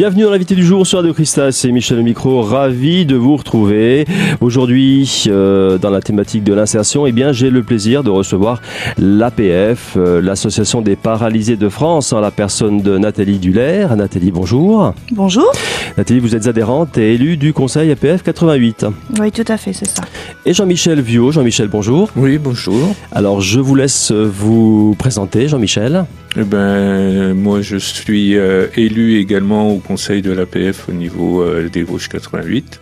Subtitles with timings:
[0.00, 4.06] Bienvenue dans l'invité du jour sur Radio Cristal, c'est Michel Micro, ravi de vous retrouver.
[4.40, 8.62] Aujourd'hui, euh, dans la thématique de l'insertion, eh bien, j'ai le plaisir de recevoir
[8.96, 13.88] l'APF, euh, l'association des paralysés de France, en la personne de Nathalie Duller.
[13.94, 14.94] Nathalie, bonjour.
[15.12, 15.52] Bonjour.
[15.98, 18.86] Nathalie, vous êtes adhérente et élue du Conseil APF 88.
[19.20, 20.02] Oui, tout à fait, c'est ça.
[20.46, 21.30] Et Jean-Michel Viau.
[21.30, 22.08] Jean-Michel, bonjour.
[22.16, 22.94] Oui, bonjour.
[23.12, 26.06] Alors, je vous laisse vous présenter, Jean-Michel.
[26.36, 31.68] Eh ben, moi, je suis euh, élu également au conseil de l'APF au niveau euh,
[31.68, 32.80] des Vosges 88.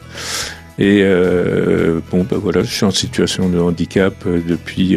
[0.78, 4.96] Et euh, bon, ben voilà, je suis en situation de handicap depuis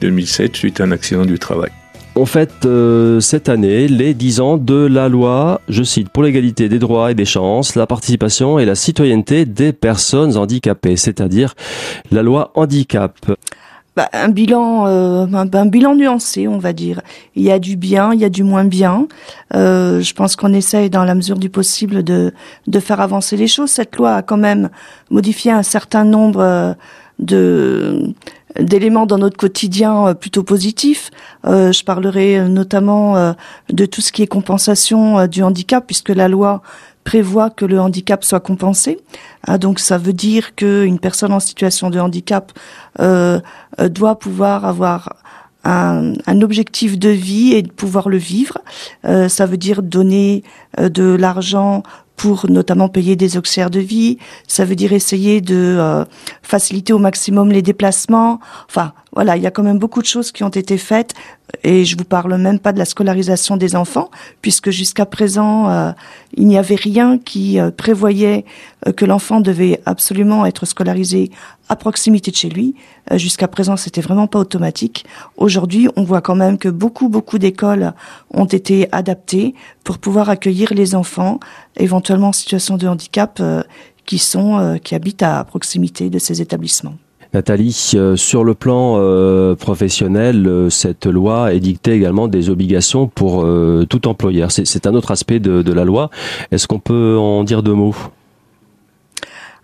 [0.00, 1.70] 2007 suite à un accident du travail.
[2.14, 2.68] On fête
[3.18, 7.14] cette année les 10 ans de la loi, je cite, pour l'égalité des droits et
[7.16, 11.54] des chances, la participation et la citoyenneté des personnes handicapées, c'est-à-dire
[12.12, 13.18] la loi handicap.
[13.96, 17.00] Bah, un bilan, euh, un, bilan nuancé, on va dire.
[17.36, 19.06] Il y a du bien, il y a du moins bien.
[19.54, 22.32] Euh, je pense qu'on essaye, dans la mesure du possible, de
[22.66, 23.70] de faire avancer les choses.
[23.70, 24.68] Cette loi a quand même
[25.10, 26.74] modifié un certain nombre euh,
[27.20, 28.12] de
[28.58, 31.10] d'éléments dans notre quotidien plutôt positifs.
[31.44, 33.34] Je parlerai notamment
[33.68, 36.62] de tout ce qui est compensation du handicap, puisque la loi
[37.04, 38.98] prévoit que le handicap soit compensé.
[39.46, 42.52] Ah, donc ça veut dire qu'une personne en situation de handicap
[43.00, 43.40] euh,
[43.80, 45.16] euh, doit pouvoir avoir
[45.64, 48.58] un, un, objectif de vie et pouvoir le vivre.
[49.04, 50.42] Euh, ça veut dire donner
[50.78, 51.82] euh, de l'argent
[52.16, 54.18] pour notamment payer des auxiliaires de vie.
[54.46, 56.04] Ça veut dire essayer de euh,
[56.42, 58.40] faciliter au maximum les déplacements.
[58.68, 61.14] Enfin, voilà, il y a quand même beaucoup de choses qui ont été faites.
[61.62, 64.10] Et je vous parle même pas de la scolarisation des enfants,
[64.42, 65.92] puisque jusqu'à présent, euh,
[66.36, 68.44] il n'y avait rien qui euh, prévoyait
[68.96, 71.30] que l'enfant devait absolument être scolarisé
[71.68, 72.74] à proximité de chez lui.
[73.12, 75.06] jusqu'à présent, c'était vraiment pas automatique.
[75.36, 77.94] Aujourd'hui, on voit quand même que beaucoup, beaucoup d'écoles
[78.30, 79.54] ont été adaptées
[79.84, 81.40] pour pouvoir accueillir les enfants
[81.76, 83.62] éventuellement en situation de handicap euh,
[84.06, 86.94] qui sont euh, qui habitent à proximité de ces établissements.
[87.34, 88.94] Nathalie, euh, sur le plan
[89.56, 93.46] professionnel, cette loi édictait également des obligations pour
[93.88, 94.50] tout employeur.
[94.50, 96.10] C'est un autre aspect de, de la loi.
[96.50, 97.94] Est-ce qu'on peut en dire deux mots?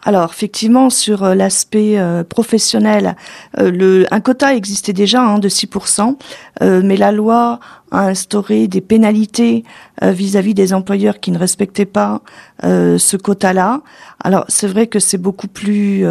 [0.03, 3.17] Alors effectivement sur euh, l'aspect euh, professionnel,
[3.59, 6.17] euh, le, un quota existait déjà hein, de 6%,
[6.63, 7.61] mais la loi
[7.91, 9.65] a instauré des pénalités
[10.03, 12.21] vis-à-vis des employeurs qui ne respectaient pas
[12.63, 13.81] ce quota-là.
[14.23, 16.05] Alors c'est vrai que c'est beaucoup plus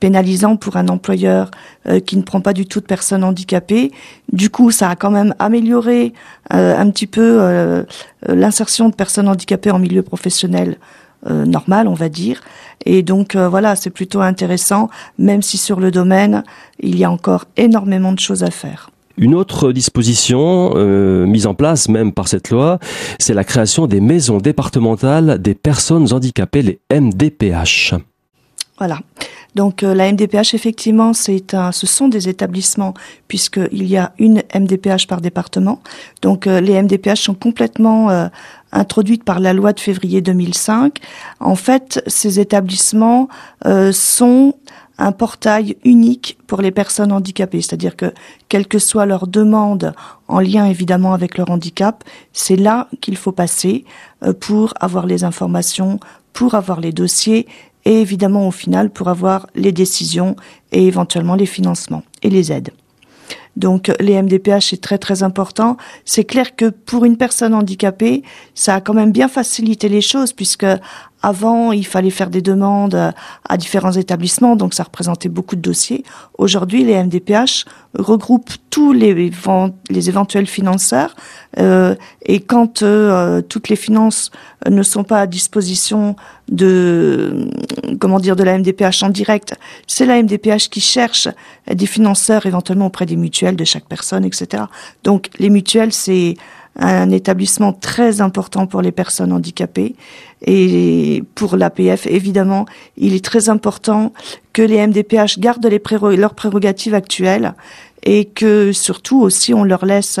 [0.00, 1.50] pénalisant pour un employeur
[2.06, 3.92] qui ne prend pas du tout de personnes handicapées.
[4.32, 6.12] Du coup, ça a quand même amélioré
[6.50, 7.84] un petit peu
[8.26, 10.76] l'insertion de personnes handicapées en milieu professionnel
[11.28, 12.40] euh, normal, on va dire.
[12.86, 14.88] Et donc euh, voilà, c'est plutôt intéressant,
[15.18, 16.44] même si sur le domaine,
[16.78, 18.88] il y a encore énormément de choses à faire.
[19.18, 22.78] Une autre disposition euh, mise en place même par cette loi,
[23.18, 27.96] c'est la création des maisons départementales des personnes handicapées, les MDPH.
[28.78, 29.00] Voilà.
[29.54, 32.94] Donc euh, la MDPH effectivement, c'est un, ce sont des établissements
[33.28, 35.80] puisqu'il y a une MDPH par département.
[36.22, 38.28] Donc euh, les MDPH sont complètement euh,
[38.72, 40.98] introduites par la loi de février 2005.
[41.40, 43.28] En fait, ces établissements
[43.90, 44.54] sont
[44.96, 48.12] un portail unique pour les personnes handicapées, c'est-à-dire que
[48.48, 49.92] quelle que soit leur demande
[50.28, 53.84] en lien évidemment avec leur handicap, c'est là qu'il faut passer
[54.38, 55.98] pour avoir les informations,
[56.32, 57.48] pour avoir les dossiers
[57.84, 60.36] et évidemment au final pour avoir les décisions
[60.72, 62.70] et éventuellement les financements et les aides.
[63.56, 65.76] Donc les MDPH c'est très très important.
[66.04, 68.22] C'est clair que pour une personne handicapée,
[68.54, 70.66] ça a quand même bien facilité les choses puisque
[71.22, 73.12] avant, il fallait faire des demandes
[73.48, 76.04] à différents établissements, donc ça représentait beaucoup de dossiers.
[76.38, 77.66] Aujourd'hui, les MDPH
[77.98, 79.30] regroupent tous les,
[79.90, 81.14] éventuels financeurs
[81.58, 81.94] euh,
[82.24, 84.30] et quand euh, toutes les finances
[84.68, 86.16] ne sont pas à disposition
[86.48, 87.48] de
[88.00, 89.54] comment dire de la MDPH en direct,
[89.86, 91.28] c'est la MDPH qui cherche
[91.70, 94.64] des financeurs éventuellement auprès des mutuelles de chaque personne, etc.
[95.04, 96.34] Donc les mutuelles, c'est
[96.76, 99.96] un établissement très important pour les personnes handicapées
[100.46, 102.64] et pour l'APF évidemment
[102.96, 104.12] il est très important
[104.52, 105.68] que les MDPH gardent
[106.16, 107.54] leurs prérogatives actuelles
[108.02, 110.18] et que surtout aussi on leur laisse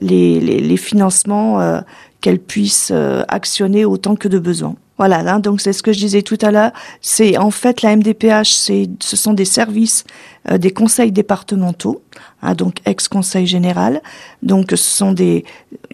[0.00, 1.80] les, les, financements euh,
[2.20, 4.76] qu'elles puissent euh, actionner autant que de besoin.
[4.98, 6.72] Voilà, là, donc c'est ce que je disais tout à l'heure.
[7.00, 10.04] C'est en fait la MDPH, c'est ce sont des services
[10.50, 12.02] euh, des conseils départementaux,
[12.42, 14.02] hein, donc ex-conseil général.
[14.42, 15.44] Donc ce sont des,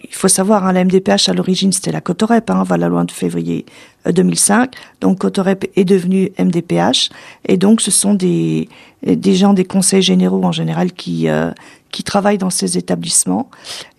[0.09, 3.03] il faut savoir, hein, la MDPH à l'origine c'était la Cotorep, hein, voilà la loi
[3.03, 3.65] de février
[4.09, 4.63] 2005.
[4.63, 7.09] Euh, donc Cotorep est devenu MDPH
[7.45, 8.69] et donc ce sont des
[9.03, 11.51] des gens des conseils généraux en général qui euh,
[11.91, 13.49] qui travaillent dans ces établissements.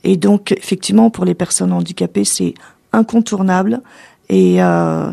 [0.04, 2.54] Et donc effectivement pour les personnes handicapées c'est
[2.92, 3.80] incontournables
[4.28, 5.10] et, euh,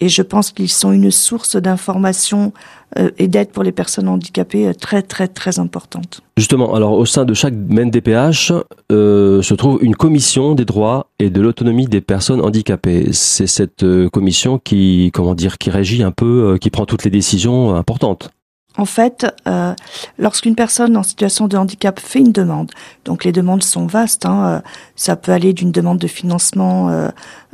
[0.00, 2.52] et je pense qu'ils sont une source d'information
[2.98, 6.22] euh, et d'aide pour les personnes handicapées euh, très très très importante.
[6.36, 8.52] Justement, alors au sein de chaque MNDPH
[8.92, 13.08] euh, se trouve une commission des droits et de l'autonomie des personnes handicapées.
[13.12, 17.10] C'est cette euh, commission qui, comment dire, qui régit un peu, qui prend toutes les
[17.10, 18.30] décisions importantes.
[18.78, 19.74] En fait, euh,
[20.18, 22.70] lorsqu'une personne en situation de handicap fait une demande,
[23.04, 24.60] donc les demandes sont vastes, hein, euh,
[24.94, 27.08] ça peut aller d'une demande de financement euh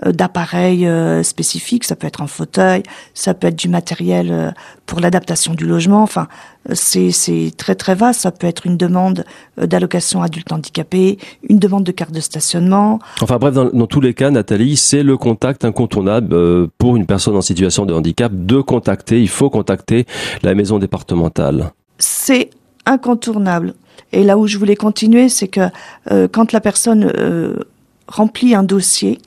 [0.04, 2.82] d'appareils euh, spécifiques, ça peut être un fauteuil,
[3.14, 4.54] ça peut être du matériel
[4.86, 6.28] pour l'adaptation du logement, enfin
[6.72, 9.24] c'est très très vaste, ça peut être une demande
[9.58, 11.18] d'allocation adulte handicapé,
[11.48, 12.98] une demande de carte de stationnement.
[13.20, 17.36] Enfin bref, dans, dans tous les cas, Nathalie, c'est le contact incontournable pour une personne
[17.36, 20.06] en situation de handicap de contacter, il faut contacter
[20.42, 21.72] la maison départementale.
[21.98, 22.50] C'est
[22.86, 23.74] incontournable.
[24.12, 25.68] Et là où je voulais continuer, c'est que
[26.10, 27.56] euh, quand la personne euh,
[28.06, 29.18] remplit un dossier,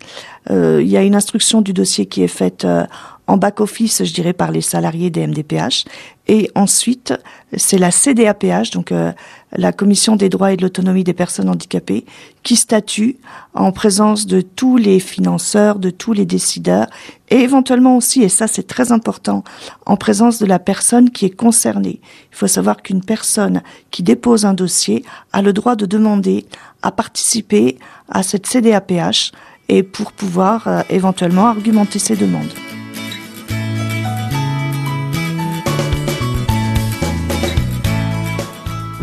[0.50, 2.86] euh, il y a une instruction du dossier qui est faite euh,
[3.28, 5.86] en back-office, je dirais, par les salariés des MDPH.
[6.30, 7.14] Et ensuite,
[7.56, 9.12] c'est la CDAPH, donc euh,
[9.54, 12.06] la Commission des droits et de l'autonomie des personnes handicapées,
[12.44, 13.18] qui statue
[13.54, 16.88] en présence de tous les financeurs, de tous les décideurs,
[17.30, 19.44] et éventuellement aussi, et ça c'est très important,
[19.86, 22.02] en présence de la personne qui est concernée.
[22.32, 26.46] Il faut savoir qu'une personne qui dépose un dossier a le droit de demander
[26.82, 27.78] à participer
[28.10, 29.32] à cette CDAPH
[29.70, 32.67] et pour pouvoir euh, éventuellement argumenter ses demandes.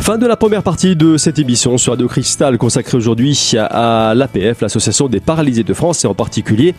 [0.04, 4.60] Fin de la première partie de cette émission sur Radio Cristal consacrée aujourd'hui à l'APF,
[4.60, 6.74] l'Association des paralysés de France et en particulier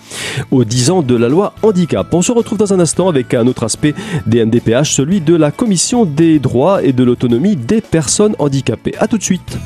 [0.52, 2.06] aux 10 ans de la loi handicap.
[2.14, 3.96] On se retrouve dans un instant avec un autre aspect
[4.28, 8.94] des MDPH, celui de la Commission des droits et de l'autonomie des personnes handicapées.
[9.00, 9.58] A tout de suite.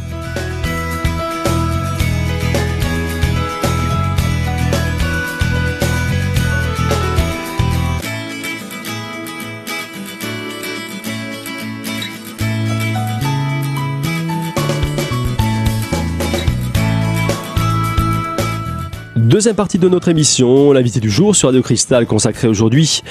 [19.29, 23.03] Deuxième partie de notre émission, l'invité du jour sur Radio Cristal consacré aujourd'hui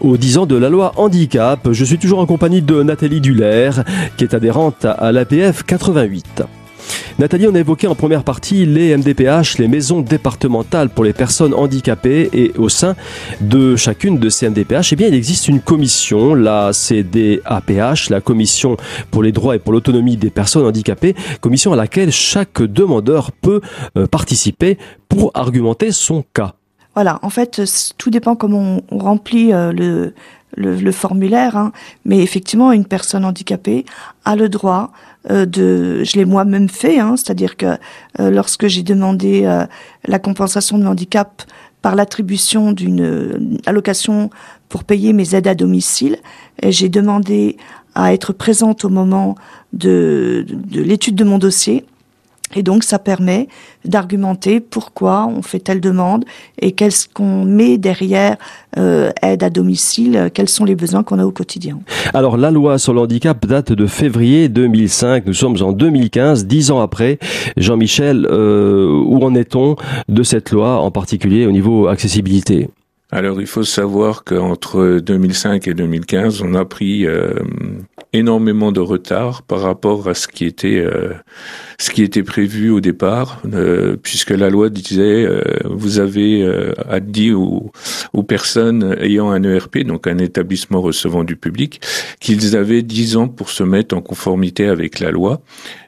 [0.00, 1.68] aux 10 ans de la loi handicap.
[1.70, 3.70] Je suis toujours en compagnie de Nathalie Duller
[4.16, 6.42] qui est adhérente à l'APF 88.
[7.20, 11.52] Nathalie, on a évoqué en première partie les MDPH, les maisons départementales pour les personnes
[11.52, 12.96] handicapées et au sein
[13.42, 18.78] de chacune de ces MDPH, eh bien, il existe une commission, la CDAPH, la commission
[19.10, 23.60] pour les droits et pour l'autonomie des personnes handicapées, commission à laquelle chaque demandeur peut
[23.98, 24.78] euh, participer
[25.10, 26.54] pour argumenter son cas.
[26.94, 27.60] Voilà, en fait,
[27.98, 30.14] tout dépend comment on, remplit euh, le,
[30.56, 31.72] le, formulaire, hein.
[32.04, 33.84] mais effectivement, une personne handicapée
[34.24, 34.92] a le droit
[35.30, 37.66] euh, de, je l'ai moi-même fait, hein, c'est-à-dire que
[38.18, 39.66] euh, lorsque j'ai demandé euh,
[40.06, 41.42] la compensation de handicap
[41.82, 44.30] par l'attribution d'une allocation
[44.68, 46.18] pour payer mes aides à domicile,
[46.62, 47.56] j'ai demandé
[47.94, 49.34] à être présente au moment
[49.72, 51.86] de l'étude de mon dossier
[52.54, 53.48] et donc, ça permet
[53.84, 56.24] d'argumenter pourquoi on fait telle demande
[56.60, 58.36] et qu'est-ce qu'on met derrière
[58.76, 61.78] euh, aide à domicile, quels sont les besoins qu'on a au quotidien.
[62.12, 65.26] Alors, la loi sur le handicap date de février 2005.
[65.26, 67.18] Nous sommes en 2015, dix ans après.
[67.56, 69.76] Jean-Michel, euh, où en est-on
[70.08, 72.68] de cette loi, en particulier au niveau accessibilité?
[73.12, 77.34] Alors il faut savoir qu'entre 2005 et 2015, on a pris euh,
[78.12, 81.12] énormément de retard par rapport à ce qui était euh,
[81.78, 85.26] ce qui était prévu au départ, euh, puisque la loi disait
[85.64, 86.48] vous avez
[86.88, 87.72] à dire aux,
[88.12, 91.80] aux, personnes ayant un ERP, donc un établissement recevant du public,
[92.20, 95.40] qu'ils avaient 10 ans pour se mettre en conformité avec la loi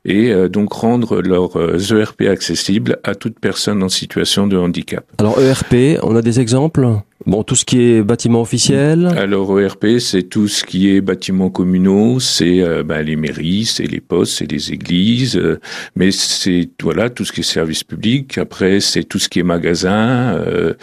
[0.05, 1.57] et donc rendre leurs
[1.93, 5.05] ERP accessibles à toute personne en situation de handicap.
[5.19, 6.89] Alors ERP, on a des exemples?
[7.27, 9.07] Bon, tout ce qui est bâtiment officiel?
[9.17, 13.87] Alors ERP, c'est tout ce qui est bâtiments communaux, c'est euh, ben, les mairies, c'est
[13.87, 15.61] les postes, c'est les églises, euh,
[15.95, 18.39] mais c'est voilà tout ce qui est service public.
[18.39, 20.35] Après, c'est tout ce qui est magasin.
[20.35, 20.75] Euh,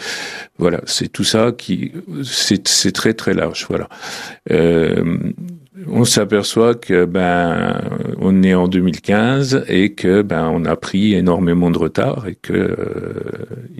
[0.58, 1.92] voilà, c'est tout ça qui
[2.24, 3.66] c'est très très large.
[3.68, 3.88] Voilà.
[5.80, 7.80] Euh, on s'aperçoit que ben
[8.20, 12.52] on est en 2015 et que ben on a pris énormément de retard et que
[12.52, 12.76] euh,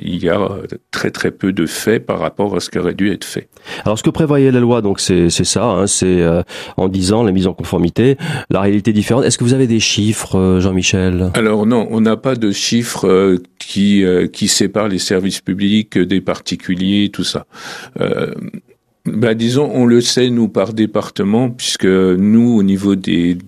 [0.01, 0.49] il y a
[0.91, 3.49] très très peu de faits par rapport à ce qui aurait dû être fait.
[3.85, 6.43] Alors ce que prévoyait la loi donc c'est c'est ça hein, c'est euh,
[6.77, 8.17] en disant la mise en conformité,
[8.51, 9.25] la réalité différente.
[9.25, 11.31] Est-ce que vous avez des chiffres euh, Jean-Michel?
[11.35, 16.21] Alors non, on n'a pas de chiffres euh, qui qui séparent les services publics des
[16.21, 17.47] particuliers tout ça
[19.07, 23.39] bah, disons, on le sait nous par département, puisque nous, au niveau des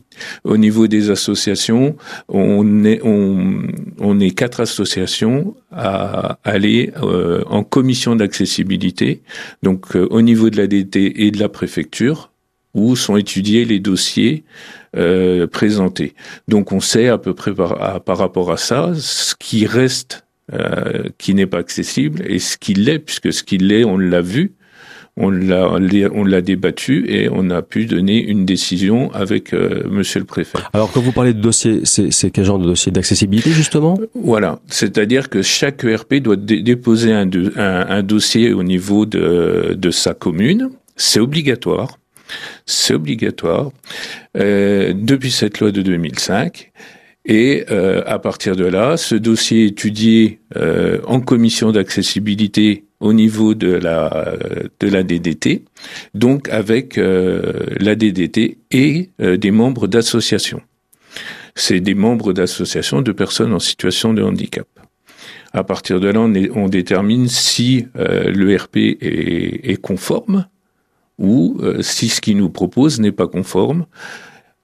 [0.44, 1.96] au niveau des associations,
[2.28, 3.62] on est on,
[3.98, 9.22] on est quatre associations à aller euh, en commission d'accessibilité,
[9.62, 12.30] donc euh, au niveau de la DT et de la préfecture,
[12.74, 14.44] où sont étudiés les dossiers
[14.96, 16.14] euh, présentés.
[16.48, 21.04] Donc on sait à peu près par, par rapport à ça ce qui reste, euh,
[21.18, 24.52] qui n'est pas accessible, et ce qui l'est, puisque ce qui l'est, on l'a vu
[25.16, 30.58] on l'a débattu et on a pu donner une décision avec euh, Monsieur le préfet.
[30.72, 32.92] Alors quand vous parlez de dossier, c'est quel genre de dossier?
[32.92, 33.98] D'accessibilité justement?
[34.14, 40.14] Voilà, c'est-à-dire que chaque ERP doit déposer un, un, dossier au niveau de, de sa
[40.14, 40.70] commune.
[40.96, 41.98] C'est obligatoire.
[42.64, 43.70] C'est obligatoire
[44.36, 46.72] euh, depuis cette loi de 2005.
[47.24, 53.54] Et euh, à partir de là, ce dossier étudié euh, en commission d'accessibilité au niveau
[53.54, 54.34] de la
[54.80, 55.64] de la DDT,
[56.14, 60.62] donc avec euh, la DDT et euh, des membres d'associations.
[61.54, 64.68] C'est des membres d'associations de personnes en situation de handicap.
[65.52, 70.46] À partir de là, on, on détermine si euh, l'ERP est, est, conforme
[71.18, 73.84] ou si ce qu'il nous propose n'est pas conforme.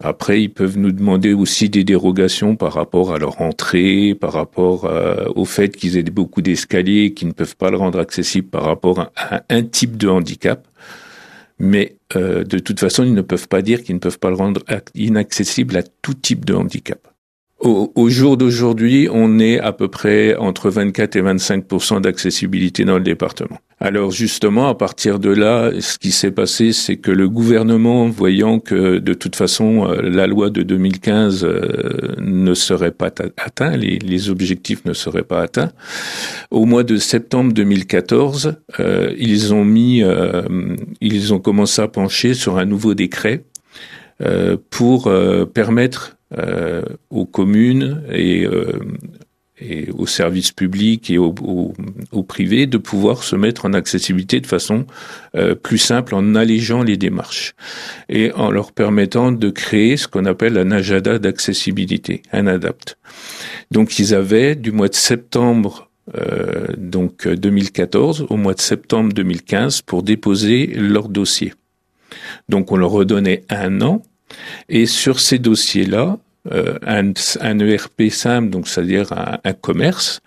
[0.00, 4.84] Après, ils peuvent nous demander aussi des dérogations par rapport à leur entrée, par rapport
[4.84, 8.62] euh, au fait qu'ils aient beaucoup d'escaliers qu'ils ne peuvent pas le rendre accessible par
[8.62, 10.68] rapport à un type de handicap.
[11.58, 14.36] Mais euh, de toute façon, ils ne peuvent pas dire qu'ils ne peuvent pas le
[14.36, 14.62] rendre
[14.94, 17.08] inaccessible à tout type de handicap.
[17.60, 23.02] Au, jour d'aujourd'hui, on est à peu près entre 24 et 25% d'accessibilité dans le
[23.02, 23.58] département.
[23.80, 28.60] Alors justement, à partir de là, ce qui s'est passé, c'est que le gouvernement, voyant
[28.60, 34.30] que de toute façon euh, la loi de 2015 euh, ne serait pas atteint, les,
[34.30, 35.72] objectifs ne seraient pas atteints,
[36.52, 40.42] au mois de septembre 2014, euh, ils ont mis, euh,
[41.00, 43.42] ils ont commencé à pencher sur un nouveau décret
[44.70, 45.08] pour
[45.54, 46.17] permettre
[47.10, 48.72] aux communes et, euh,
[49.60, 51.34] et, aux services publics et aux,
[52.12, 54.86] aux, privés de pouvoir se mettre en accessibilité de façon
[55.34, 57.54] euh, plus simple en allégeant les démarches
[58.08, 62.98] et en leur permettant de créer ce qu'on appelle un agenda d'accessibilité, un ADAPT.
[63.70, 69.82] Donc ils avaient du mois de septembre euh, donc 2014 au mois de septembre 2015
[69.82, 71.54] pour déposer leur dossier.
[72.48, 74.02] Donc on leur redonnait un an
[74.68, 76.18] et sur ces dossiers-là,
[76.52, 79.12] euh, un, ERP simple, donc c'est-à-dire
[79.44, 80.20] un, commerce,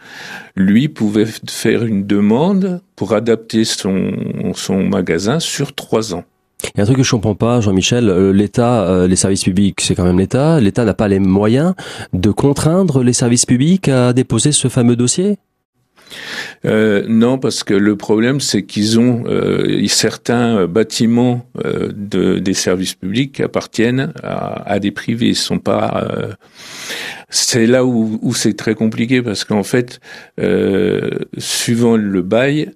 [0.55, 4.12] lui pouvait faire une demande pour adapter son,
[4.53, 6.24] son magasin sur trois ans.
[6.63, 8.10] Il y a un truc que je comprends pas, Jean-Michel.
[8.10, 10.60] Euh, L'État, euh, les services publics, c'est quand même l'État.
[10.60, 11.74] L'État n'a pas les moyens
[12.13, 15.38] de contraindre les services publics à déposer ce fameux dossier?
[16.65, 22.53] Euh, non, parce que le problème, c'est qu'ils ont euh, certains bâtiments euh, de, des
[22.53, 25.30] services publics qui appartiennent à, à des privés.
[25.30, 26.08] Ils sont pas.
[26.10, 26.34] Euh,
[27.30, 30.00] c'est là où, où c'est très compliqué parce qu'en fait,
[30.39, 32.72] euh, suivant le bail,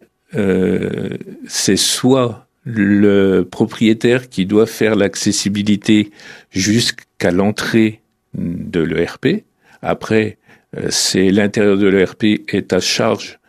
[1.48, 6.12] c'est soit le propriétaire qui doit faire l'accessibilité
[6.52, 8.02] jusqu'à l'entrée
[8.34, 9.46] de l'ERP.
[9.82, 10.45] Après, euh,
[10.90, 13.40] c'est l'intérieur de l'ERP est à charge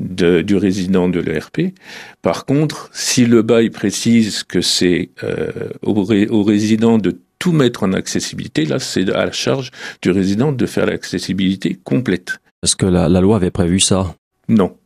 [0.00, 1.74] de, du résident de l'ERP.
[2.22, 5.50] Par contre, si le bail précise que c'est euh,
[5.82, 5.94] au,
[6.30, 10.66] au, résident de tout mettre en accessibilité, là, c'est à la charge du résident de
[10.66, 12.38] faire l'accessibilité complète.
[12.62, 14.14] Est-ce que la, la loi avait prévu ça?
[14.48, 14.76] Non.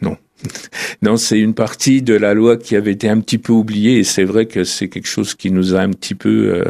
[0.00, 0.16] Non.
[1.02, 4.04] Non, c'est une partie de la loi qui avait été un petit peu oubliée et
[4.04, 6.64] c'est vrai que c'est quelque chose qui nous a un petit peu euh,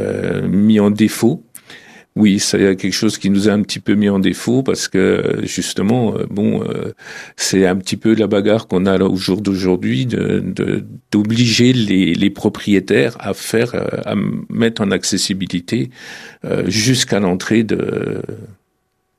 [0.00, 1.44] euh, mis en défaut
[2.18, 5.38] oui, c'est quelque chose qui nous a un petit peu mis en défaut parce que
[5.44, 6.92] justement, euh, bon, euh,
[7.36, 10.42] c'est un petit peu la bagarre qu'on a au jour d'aujourd'hui de
[11.12, 14.16] d'obliger les, les, propriétaires à faire, euh, à
[14.50, 15.90] mettre en accessibilité
[16.66, 18.20] jusqu'à l'entrée de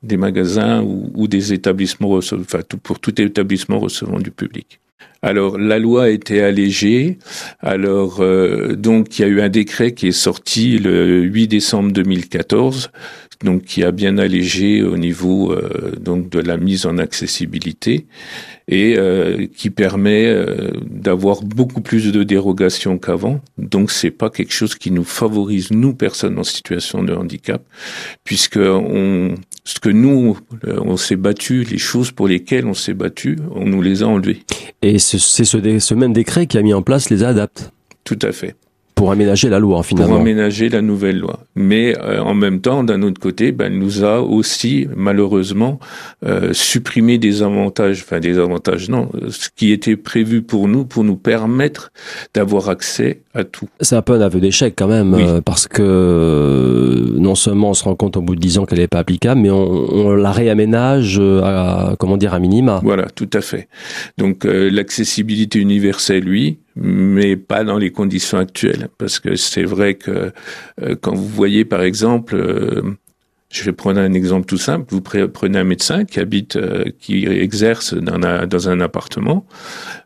[0.03, 4.79] des magasins ou, ou des établissements, enfin pour tout établissement recevant du public.
[5.21, 7.17] Alors la loi a été allégée.
[7.59, 11.91] Alors euh, donc il y a eu un décret qui est sorti le 8 décembre
[11.91, 12.89] 2014,
[13.43, 18.07] donc qui a bien allégé au niveau euh, donc de la mise en accessibilité
[18.69, 20.33] et euh, qui permet
[20.85, 23.41] d'avoir beaucoup plus de dérogations qu'avant.
[23.57, 27.61] Donc c'est pas quelque chose qui nous favorise nous personnes en situation de handicap,
[28.23, 33.37] puisque on ce que nous, on s'est battu, les choses pour lesquelles on s'est battu,
[33.53, 34.43] on nous les a enlevées.
[34.81, 37.71] Et c'est ce, ce, même décret qui a mis en place les adaptes.
[38.03, 38.55] Tout à fait.
[38.99, 40.15] Pour aménager la loi, finalement.
[40.15, 41.39] Pour aménager la nouvelle loi.
[41.55, 45.79] Mais euh, en même temps, d'un autre côté, ben, elle nous a aussi, malheureusement,
[46.25, 51.05] euh, supprimé des avantages, enfin des avantages, non, ce qui était prévu pour nous, pour
[51.05, 51.93] nous permettre
[52.33, 53.69] d'avoir accès à tout.
[53.79, 57.73] C'est un peu un aveu d'échec quand même, euh, parce que euh, non seulement on
[57.73, 60.15] se rend compte au bout de dix ans qu'elle n'est pas applicable, mais on, on,
[60.15, 62.81] la réaménage à, comment dire, à minima.
[62.83, 63.69] Voilà, tout à fait.
[64.17, 68.87] Donc l'accessibilité universelle, oui, mais pas dans les conditions actuelles.
[68.97, 70.31] Parce que c'est vrai que
[70.81, 72.81] euh, quand vous voyez, par exemple, euh,
[73.51, 77.25] je vais prendre un exemple tout simple, vous prenez un médecin qui habite, euh, qui
[77.25, 79.45] exerce dans un, dans un appartement,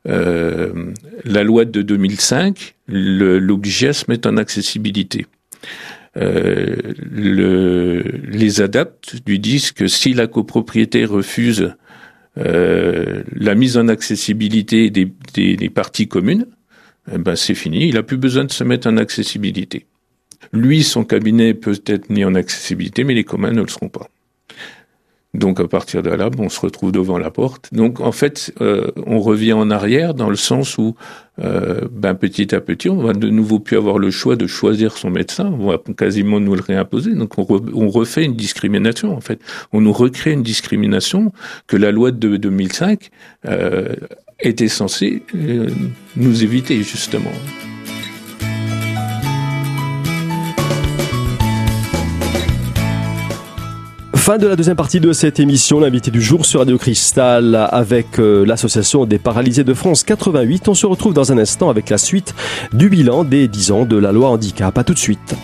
[0.05, 5.25] la loi de 2005 l'obligeait à se mettre en accessibilité.
[6.15, 11.73] Le, les adaptes lui disent que si la copropriété refuse
[12.35, 16.45] la mise en accessibilité des, des, des parties communes,
[17.11, 19.85] eh ben c'est fini, il a plus besoin de se mettre en accessibilité.
[20.51, 24.09] Lui, son cabinet peut être mis en accessibilité, mais les communs ne le seront pas.
[25.33, 27.73] Donc à partir de là, on se retrouve devant la porte.
[27.73, 30.95] Donc en fait, euh, on revient en arrière dans le sens où,
[31.39, 34.95] euh, ben, petit à petit, on va de nouveau plus avoir le choix de choisir
[34.95, 35.51] son médecin.
[35.59, 37.15] On va quasiment nous le réimposer.
[37.15, 39.39] Donc on, on refait une discrimination en fait.
[39.71, 41.31] On nous recrée une discrimination
[41.65, 43.09] que la loi de 2005
[43.47, 43.95] euh,
[44.43, 45.67] était censée euh,
[46.15, 47.31] nous éviter justement.
[54.15, 58.19] Fin de la deuxième partie de cette émission, l'invité du jour sur Radio Cristal avec
[58.19, 60.69] euh, l'association des paralysés de France 88.
[60.69, 62.33] On se retrouve dans un instant avec la suite
[62.71, 64.77] du bilan des 10 ans de la loi handicap.
[64.77, 65.35] À tout de suite.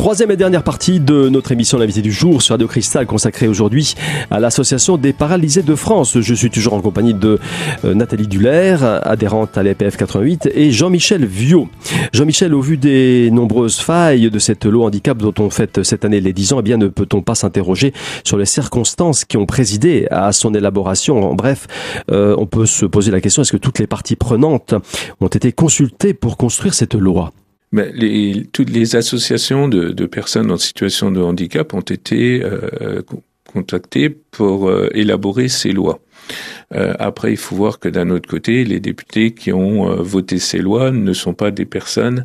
[0.00, 3.94] Troisième et dernière partie de notre émission L'invité du jour sur Radio Cristal consacrée aujourd'hui
[4.30, 6.18] à l'association des paralysés de France.
[6.18, 7.38] Je suis toujours en compagnie de
[7.84, 11.68] euh, Nathalie Duller, adhérente à l'EPF 88 et Jean-Michel Viau.
[12.14, 16.22] Jean-Michel, au vu des nombreuses failles de cette loi handicap dont on fête cette année
[16.22, 17.92] les 10 ans, eh bien ne peut-on pas s'interroger
[18.24, 21.30] sur les circonstances qui ont présidé à son élaboration?
[21.30, 21.66] En bref,
[22.10, 24.74] euh, on peut se poser la question est-ce que toutes les parties prenantes
[25.20, 27.34] ont été consultées pour construire cette loi?
[27.72, 33.02] Mais les, toutes les associations de, personnes en situation de handicap ont été euh,
[33.52, 36.00] contactées pour euh, élaborer ces lois.
[36.74, 40.38] Euh, après, il faut voir que d'un autre côté, les députés qui ont euh, voté
[40.38, 42.24] ces lois ne sont pas des personnes,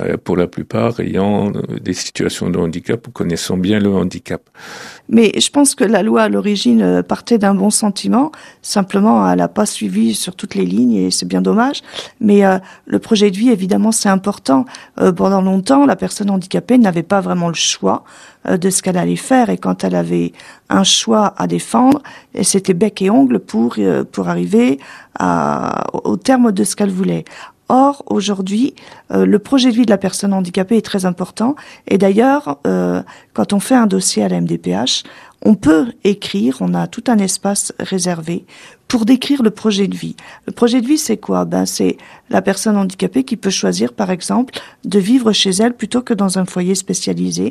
[0.00, 4.42] euh, pour la plupart, ayant des situations de handicap ou connaissant bien le handicap.
[5.08, 8.32] Mais je pense que la loi à l'origine partait d'un bon sentiment.
[8.62, 11.82] Simplement, elle n'a pas suivi sur toutes les lignes et c'est bien dommage.
[12.20, 12.42] Mais
[12.86, 14.64] le projet de vie, évidemment, c'est important.
[14.96, 18.04] pendant longtemps, la personne handicapée n'avait pas vraiment le choix
[18.48, 20.32] de ce qu'elle allait faire et quand elle avait
[20.70, 22.02] un choix à défendre,
[22.42, 24.78] c'était bec et ongle pour euh, pour arriver
[25.20, 27.24] au terme de ce qu'elle voulait.
[27.68, 28.74] Or, aujourd'hui,
[29.10, 31.56] euh, le projet de vie de la personne handicapée est très important.
[31.88, 35.02] Et d'ailleurs, euh, quand on fait un dossier à la MDPH,
[35.46, 38.44] on peut écrire, on a tout un espace réservé
[38.86, 40.16] pour décrire le projet de vie.
[40.46, 41.44] Le projet de vie, c'est quoi?
[41.46, 41.96] Ben, c'est
[42.28, 46.38] la personne handicapée qui peut choisir, par exemple, de vivre chez elle plutôt que dans
[46.38, 47.50] un foyer spécialisé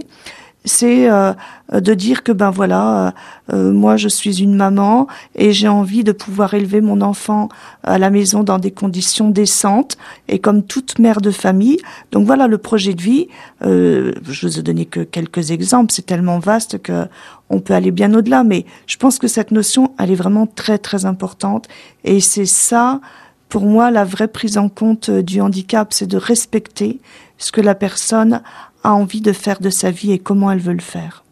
[0.66, 1.34] c'est euh,
[1.74, 3.12] de dire que ben voilà, euh,
[3.54, 7.50] euh, moi je suis une maman et j'ai envie de pouvoir élever mon enfant
[7.84, 9.98] à la maison dans des conditions décentes
[10.28, 11.80] et comme toute mère de famille.
[12.12, 13.28] Donc voilà le projet de vie.
[13.62, 17.08] je vous ai donné que quelques exemples, c'est tellement vaste que
[17.50, 20.78] on peut aller bien au-delà, mais je pense que cette notion elle est vraiment très
[20.78, 21.68] très importante
[22.04, 23.02] et c'est ça
[23.50, 27.00] pour moi la vraie prise en compte du handicap, c'est de respecter
[27.38, 28.42] ce que la personne
[28.84, 31.24] a envie de faire de sa vie et comment elle veut le faire.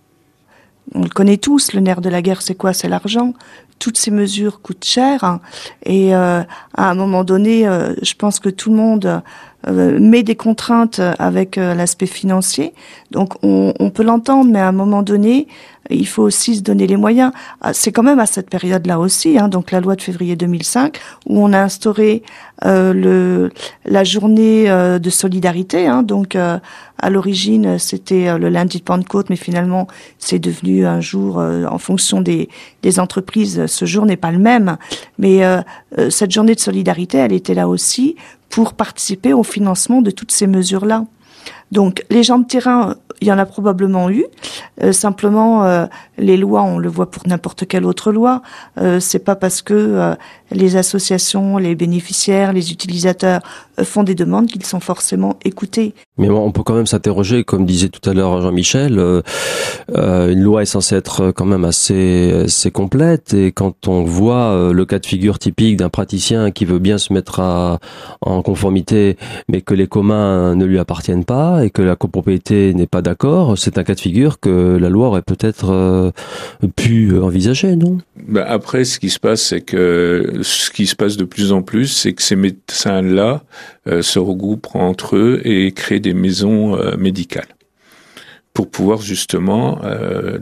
[0.93, 2.73] On le connaît tous, le nerf de la guerre, c'est quoi?
[2.73, 3.33] C'est l'argent.
[3.79, 5.23] Toutes ces mesures coûtent cher.
[5.23, 5.41] Hein.
[5.83, 6.43] et euh,
[6.75, 9.21] à un moment donné, euh, je pense que tout le monde
[9.67, 12.73] euh, met des contraintes avec l'aspect financier.
[13.11, 15.47] Donc on, on peut l'entendre, mais à un moment donné,
[15.89, 17.31] il faut aussi se donner les moyens.
[17.61, 20.99] Ah, c'est quand même à cette période-là aussi, hein, donc la loi de février 2005,
[21.27, 22.23] où on a instauré
[22.65, 23.51] euh, le,
[23.85, 25.87] la journée euh, de solidarité.
[25.87, 26.59] Hein, donc euh,
[26.99, 29.87] à l'origine, c'était le lundi de Pentecôte, mais finalement,
[30.19, 32.47] c'est devenu un jour en fonction des,
[32.83, 33.65] des entreprises.
[33.65, 34.77] Ce jour n'est pas le même,
[35.17, 35.41] mais
[36.09, 38.17] cette journée de solidarité, elle était là aussi
[38.51, 41.05] pour participer au financement de toutes ces mesures-là.
[41.71, 44.25] Donc les gens de terrain, il y en a probablement eu.
[44.83, 45.85] Euh, simplement, euh,
[46.17, 48.41] les lois, on le voit pour n'importe quelle autre loi.
[48.79, 50.15] Euh, c'est pas parce que euh,
[50.51, 53.41] les associations, les bénéficiaires, les utilisateurs
[53.83, 55.93] font des demandes qu'ils sont forcément écoutés.
[56.17, 58.99] Mais on peut quand même s'interroger, comme disait tout à l'heure Jean-Michel,
[59.89, 63.33] une loi est censée être quand même assez, complète.
[63.33, 67.11] Et quand on voit le cas de figure typique d'un praticien qui veut bien se
[67.13, 67.79] mettre
[68.21, 72.87] en conformité, mais que les communs ne lui appartiennent pas et que la copropriété n'est
[72.87, 76.11] pas d'accord, c'est un cas de figure que la loi aurait peut-être euh,
[76.75, 77.99] pu envisager, non?
[78.27, 81.61] Bah Après, ce qui se passe, c'est que ce qui se passe de plus en
[81.61, 83.43] plus, c'est que ces médecins-là
[83.87, 87.47] euh, se regroupent entre eux et créent des maisons euh, médicales
[88.53, 89.79] pour pouvoir justement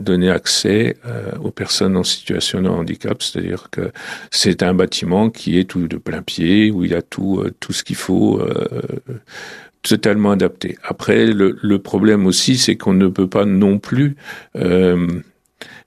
[0.00, 0.96] donner accès
[1.44, 3.92] aux personnes en situation de handicap, c'est-à-dire que
[4.32, 7.72] c'est un bâtiment qui est tout de plein pied, où il y a tout, tout
[7.72, 8.42] ce qu'il faut
[9.82, 10.76] totalement adapté.
[10.82, 14.16] Après, le, le problème aussi, c'est qu'on ne peut pas non plus
[14.56, 15.22] euh,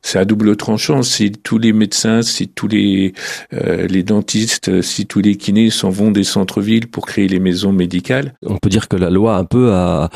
[0.04, 1.02] c'est à double tranchant.
[1.02, 3.14] Si tous les médecins, si tous les,
[3.54, 7.72] euh, les dentistes, si tous les kinés s'en vont des centres-villes pour créer les maisons
[7.72, 8.36] médicales.
[8.46, 10.10] On peut dire que la loi un peu a,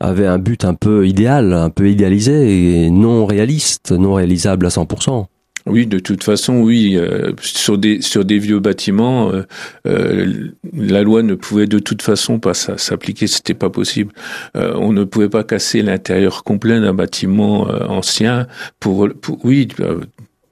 [0.00, 4.70] avait un but un peu idéal, un peu idéalisé et non réaliste, non réalisable à
[4.70, 5.26] 100%.
[5.66, 6.96] Oui, de toute façon, oui.
[6.96, 9.42] Euh, sur des sur des vieux bâtiments, euh,
[9.86, 13.26] euh, la loi ne pouvait de toute façon pas s'appliquer.
[13.26, 14.12] C'était pas possible.
[14.54, 18.46] on ne pouvait pas casser l'intérieur complet d'un bâtiment ancien
[18.80, 19.68] pour, pour oui.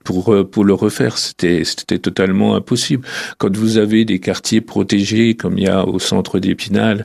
[0.03, 3.07] Pour, pour le refaire, c'était c'était totalement impossible.
[3.37, 7.05] Quand vous avez des quartiers protégés comme il y a au centre d'Épinal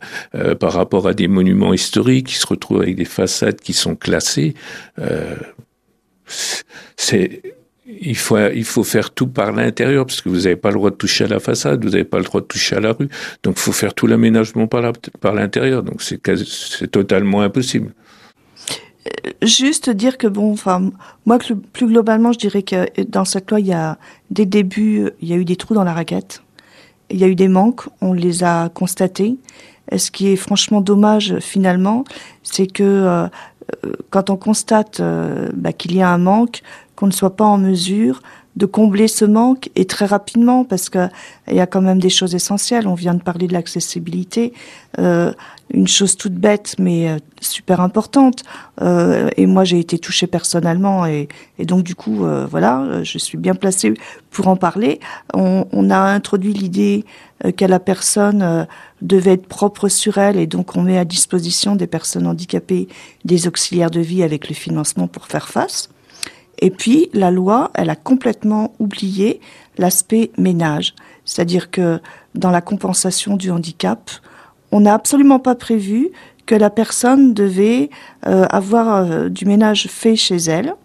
[0.59, 4.55] par rapport à des monuments historiques qui se retrouvent avec des façades qui sont classées,
[6.95, 7.41] c'est
[7.87, 10.89] il faut, il faut faire tout par l'intérieur, parce que vous n'avez pas le droit
[10.89, 13.09] de toucher à la façade, vous n'avez pas le droit de toucher à la rue.
[13.43, 15.83] Donc, il faut faire tout l'aménagement par, par l'intérieur.
[15.83, 16.21] Donc, c'est,
[16.91, 17.93] totalement impossible.
[19.07, 20.91] Euh, juste dire que bon, enfin,
[21.25, 21.37] moi,
[21.73, 23.99] plus globalement, je dirais que dans cette loi, il y a,
[24.31, 26.41] dès le début, il y a eu des trous dans la raquette.
[27.11, 29.37] Il y a eu des manques, on les a constatés.
[29.91, 32.03] Et ce qui est franchement dommage, finalement,
[32.41, 33.27] c'est que euh,
[34.09, 36.61] quand on constate euh, bah, qu'il y a un manque,
[36.95, 38.21] qu'on ne soit pas en mesure
[38.55, 41.07] de combler ce manque et très rapidement parce que
[41.49, 42.87] il y a quand même des choses essentielles.
[42.87, 44.53] On vient de parler de l'accessibilité,
[44.97, 45.33] euh,
[45.73, 48.43] une chose toute bête mais euh, super importante.
[48.81, 51.27] Euh, et moi j'ai été touchée personnellement et,
[51.59, 53.93] donc du coup voilà, je suis bien placée
[54.31, 54.99] pour en parler.
[55.33, 57.05] On, on a introduit l'idée
[57.57, 58.67] que la personne
[59.01, 62.87] devait être propre sur elle et donc on met à disposition des personnes handicapées
[63.25, 65.89] des auxiliaires de vie avec le financement pour faire face.
[66.59, 69.41] Et puis, la loi, elle a complètement oublié
[69.77, 70.95] l'aspect ménage.
[71.25, 71.99] C'est-à-dire que
[72.33, 74.11] dans la compensation du handicap,
[74.71, 76.09] on n'a absolument pas prévu
[76.45, 77.89] que la personne devait
[78.27, 80.75] euh, avoir euh, du ménage fait chez elle.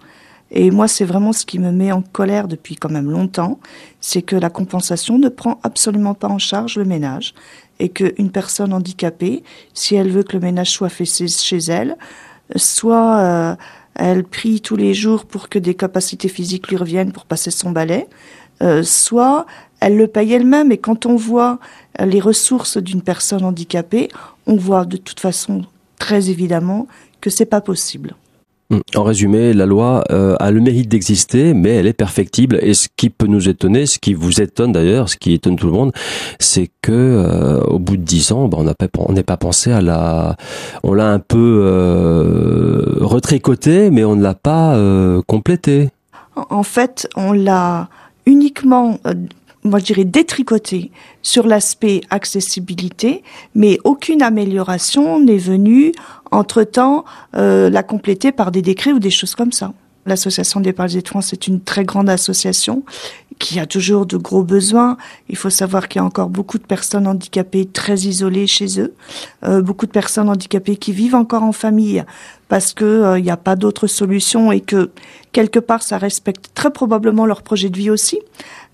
[0.50, 3.60] Et moi, c'est vraiment ce qui me met en colère depuis quand même longtemps,
[4.00, 7.34] c'est que la compensation ne prend absolument pas en charge le ménage
[7.78, 11.96] et qu'une personne handicapée, si elle veut que le ménage soit fait chez elle,
[12.56, 13.54] soit euh,
[13.94, 17.70] elle prie tous les jours pour que des capacités physiques lui reviennent pour passer son
[17.70, 18.06] balai,
[18.62, 19.46] euh, soit
[19.80, 20.72] elle le paye elle-même.
[20.72, 21.58] Et quand on voit
[21.98, 24.08] les ressources d'une personne handicapée,
[24.46, 25.64] on voit de toute façon
[25.98, 26.86] très évidemment
[27.20, 28.14] que c'est pas possible.
[28.70, 28.78] Mm.
[28.94, 32.58] En résumé, la loi euh, a le mérite d'exister, mais elle est perfectible.
[32.62, 35.66] Et ce qui peut nous étonner, ce qui vous étonne d'ailleurs, ce qui étonne tout
[35.66, 35.92] le monde,
[36.38, 38.58] c'est que euh, au bout de dix ans, ben,
[38.98, 40.36] on n'est pas pensé à la,
[40.84, 45.90] on l'a un peu euh, retricoté, mais on ne l'a pas euh, complété.
[46.36, 47.88] En fait, on l'a
[48.24, 48.98] uniquement
[49.64, 50.90] moi je dirais détricoté
[51.22, 53.22] sur l'aspect accessibilité,
[53.54, 55.92] mais aucune amélioration n'est venue
[56.30, 57.04] entre-temps
[57.36, 59.72] euh, la compléter par des décrets ou des choses comme ça.
[60.06, 62.84] L'association des Paralysés de France est une très grande association
[63.38, 64.96] qui a toujours de gros besoins.
[65.28, 68.94] Il faut savoir qu'il y a encore beaucoup de personnes handicapées très isolées chez eux,
[69.44, 72.04] euh, beaucoup de personnes handicapées qui vivent encore en famille
[72.50, 74.90] parce que il euh, n'y a pas d'autre solution et que
[75.30, 78.18] quelque part ça respecte très probablement leur projet de vie aussi.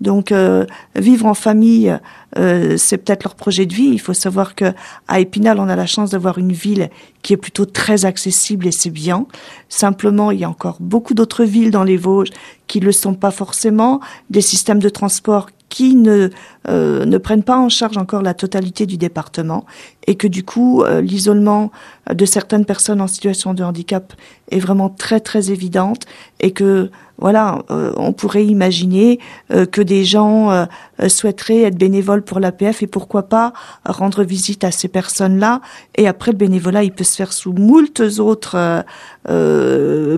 [0.01, 1.95] Donc euh, vivre en famille,
[2.39, 3.89] euh, c'est peut-être leur projet de vie.
[3.89, 4.73] Il faut savoir que
[5.09, 6.89] à Épinal, on a la chance d'avoir une ville
[7.21, 9.27] qui est plutôt très accessible et c'est bien.
[9.69, 12.31] Simplement, il y a encore beaucoup d'autres villes dans les Vosges
[12.67, 16.31] qui le sont pas forcément, des systèmes de transport qui ne,
[16.69, 19.67] euh, ne prennent pas en charge encore la totalité du département
[20.07, 21.71] et que du coup euh, l'isolement
[22.13, 24.13] de certaines personnes en situation de handicap
[24.51, 26.03] est vraiment très très évidente
[26.41, 29.19] et que voilà, euh, on pourrait imaginer
[29.51, 30.67] euh, que des gens euh,
[31.09, 33.53] souhaiteraient être bénévoles pour l'APF et pourquoi pas
[33.85, 35.61] rendre visite à ces personnes-là.
[35.95, 38.85] Et après, le bénévolat, il peut se faire sous moultes autres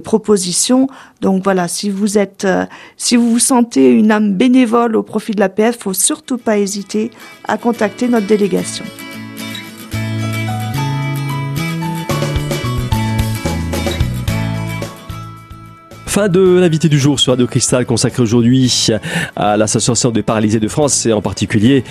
[0.04, 0.88] propositions.
[1.20, 2.46] Donc voilà, si vous êtes,
[2.96, 7.10] si vous vous sentez une âme bénévole au profit de l'APF, faut surtout pas hésiter
[7.44, 8.84] à contacter notre délégation.
[16.18, 18.88] Fin de l'invité du jour sur Radio Cristal consacré aujourd'hui
[19.36, 21.84] à l'Association des paralysés de France et en particulier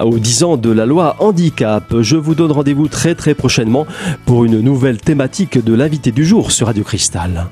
[0.00, 1.94] aux 10 ans de la loi handicap.
[2.00, 3.86] Je vous donne rendez-vous très très prochainement
[4.24, 7.44] pour une nouvelle thématique de l'invité du jour sur Radio Cristal.